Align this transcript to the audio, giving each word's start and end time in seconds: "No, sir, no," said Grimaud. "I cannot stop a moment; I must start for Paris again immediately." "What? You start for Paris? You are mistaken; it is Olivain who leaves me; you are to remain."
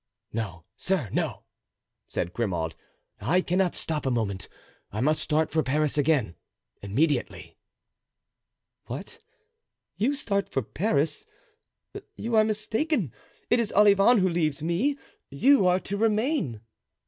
"No, 0.33 0.65
sir, 0.77 1.09
no," 1.11 1.43
said 2.07 2.33
Grimaud. 2.33 2.73
"I 3.19 3.41
cannot 3.41 3.75
stop 3.75 4.03
a 4.03 4.09
moment; 4.09 4.47
I 4.91 4.99
must 4.99 5.21
start 5.21 5.51
for 5.51 5.61
Paris 5.61 5.95
again 5.95 6.33
immediately." 6.81 7.55
"What? 8.87 9.19
You 9.97 10.15
start 10.15 10.49
for 10.49 10.63
Paris? 10.63 11.27
You 12.15 12.35
are 12.35 12.43
mistaken; 12.43 13.13
it 13.51 13.59
is 13.59 13.71
Olivain 13.75 14.17
who 14.17 14.27
leaves 14.29 14.63
me; 14.63 14.97
you 15.29 15.67
are 15.67 15.79
to 15.81 15.97
remain." 15.97 16.61